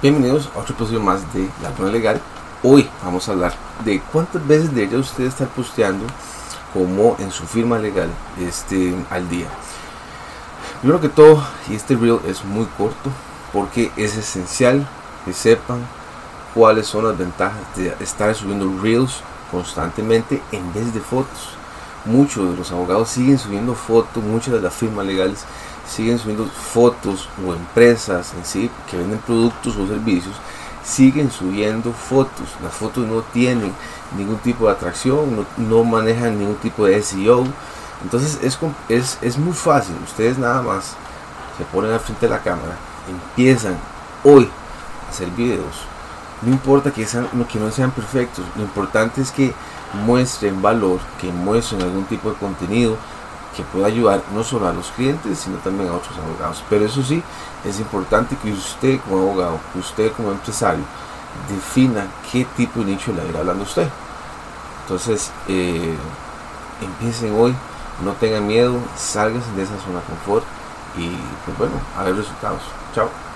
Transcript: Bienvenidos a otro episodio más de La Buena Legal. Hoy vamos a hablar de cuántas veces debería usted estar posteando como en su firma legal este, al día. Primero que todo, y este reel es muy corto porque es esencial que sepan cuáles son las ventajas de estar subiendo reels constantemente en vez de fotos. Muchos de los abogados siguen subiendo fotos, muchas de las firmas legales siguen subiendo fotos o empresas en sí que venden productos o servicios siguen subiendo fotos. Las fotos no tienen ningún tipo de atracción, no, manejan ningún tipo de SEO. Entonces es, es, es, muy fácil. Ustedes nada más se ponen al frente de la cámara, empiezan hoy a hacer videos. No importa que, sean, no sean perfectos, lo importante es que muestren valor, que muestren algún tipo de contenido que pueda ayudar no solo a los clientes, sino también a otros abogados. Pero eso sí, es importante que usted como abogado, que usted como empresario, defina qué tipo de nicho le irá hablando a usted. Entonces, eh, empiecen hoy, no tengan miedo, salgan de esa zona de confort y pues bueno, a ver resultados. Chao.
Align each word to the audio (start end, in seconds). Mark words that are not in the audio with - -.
Bienvenidos 0.00 0.48
a 0.54 0.60
otro 0.60 0.76
episodio 0.76 1.00
más 1.00 1.34
de 1.34 1.48
La 1.60 1.70
Buena 1.70 1.90
Legal. 1.90 2.20
Hoy 2.62 2.88
vamos 3.02 3.28
a 3.28 3.32
hablar 3.32 3.52
de 3.84 4.00
cuántas 4.12 4.46
veces 4.46 4.72
debería 4.72 5.00
usted 5.00 5.24
estar 5.24 5.48
posteando 5.48 6.06
como 6.72 7.16
en 7.18 7.32
su 7.32 7.42
firma 7.48 7.80
legal 7.80 8.08
este, 8.38 8.94
al 9.10 9.28
día. 9.28 9.48
Primero 10.78 11.00
que 11.00 11.08
todo, 11.08 11.42
y 11.68 11.74
este 11.74 11.96
reel 11.96 12.20
es 12.28 12.44
muy 12.44 12.66
corto 12.78 13.10
porque 13.52 13.90
es 13.96 14.16
esencial 14.16 14.86
que 15.24 15.32
sepan 15.32 15.80
cuáles 16.54 16.86
son 16.86 17.08
las 17.08 17.18
ventajas 17.18 17.58
de 17.74 17.92
estar 17.98 18.32
subiendo 18.36 18.80
reels 18.80 19.16
constantemente 19.50 20.40
en 20.52 20.72
vez 20.72 20.94
de 20.94 21.00
fotos. 21.00 21.56
Muchos 22.04 22.50
de 22.50 22.56
los 22.56 22.70
abogados 22.72 23.10
siguen 23.10 23.38
subiendo 23.38 23.74
fotos, 23.74 24.22
muchas 24.22 24.54
de 24.54 24.60
las 24.60 24.74
firmas 24.74 25.04
legales 25.06 25.44
siguen 25.88 26.18
subiendo 26.18 26.46
fotos 26.46 27.28
o 27.44 27.54
empresas 27.54 28.34
en 28.34 28.44
sí 28.44 28.70
que 28.90 28.96
venden 28.96 29.18
productos 29.20 29.76
o 29.76 29.86
servicios 29.86 30.34
siguen 30.88 31.30
subiendo 31.30 31.92
fotos. 31.92 32.48
Las 32.62 32.72
fotos 32.72 33.06
no 33.06 33.22
tienen 33.22 33.72
ningún 34.16 34.38
tipo 34.38 34.66
de 34.66 34.72
atracción, 34.72 35.46
no, 35.56 35.84
manejan 35.84 36.38
ningún 36.38 36.56
tipo 36.56 36.86
de 36.86 37.02
SEO. 37.02 37.44
Entonces 38.02 38.38
es, 38.42 38.58
es, 38.88 39.18
es, 39.20 39.38
muy 39.38 39.52
fácil. 39.52 39.96
Ustedes 40.04 40.38
nada 40.38 40.62
más 40.62 40.94
se 41.56 41.64
ponen 41.64 41.92
al 41.92 42.00
frente 42.00 42.26
de 42.26 42.30
la 42.30 42.42
cámara, 42.42 42.76
empiezan 43.08 43.76
hoy 44.24 44.48
a 45.06 45.10
hacer 45.10 45.28
videos. 45.30 45.84
No 46.42 46.52
importa 46.52 46.92
que, 46.92 47.04
sean, 47.06 47.28
no 47.32 47.70
sean 47.70 47.90
perfectos, 47.90 48.44
lo 48.56 48.62
importante 48.62 49.20
es 49.20 49.32
que 49.32 49.52
muestren 50.04 50.62
valor, 50.62 51.00
que 51.20 51.32
muestren 51.32 51.82
algún 51.82 52.04
tipo 52.04 52.30
de 52.30 52.36
contenido 52.36 52.96
que 53.56 53.64
pueda 53.64 53.86
ayudar 53.86 54.22
no 54.32 54.44
solo 54.44 54.68
a 54.68 54.72
los 54.72 54.88
clientes, 54.92 55.38
sino 55.38 55.56
también 55.58 55.90
a 55.90 55.94
otros 55.94 56.16
abogados. 56.16 56.62
Pero 56.70 56.84
eso 56.84 57.02
sí, 57.02 57.22
es 57.64 57.80
importante 57.80 58.36
que 58.36 58.52
usted 58.52 59.00
como 59.00 59.18
abogado, 59.18 59.58
que 59.72 59.80
usted 59.80 60.12
como 60.12 60.30
empresario, 60.30 60.84
defina 61.48 62.06
qué 62.30 62.46
tipo 62.56 62.80
de 62.80 62.86
nicho 62.86 63.12
le 63.12 63.28
irá 63.28 63.40
hablando 63.40 63.64
a 63.64 63.66
usted. 63.66 63.88
Entonces, 64.82 65.32
eh, 65.48 65.96
empiecen 66.80 67.34
hoy, 67.38 67.54
no 68.04 68.12
tengan 68.12 68.46
miedo, 68.46 68.78
salgan 68.96 69.42
de 69.56 69.62
esa 69.62 69.76
zona 69.84 70.00
de 70.00 70.06
confort 70.06 70.44
y 70.96 71.10
pues 71.44 71.58
bueno, 71.58 71.74
a 71.96 72.04
ver 72.04 72.16
resultados. 72.16 72.62
Chao. 72.94 73.27